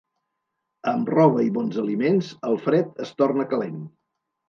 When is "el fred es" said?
2.53-3.17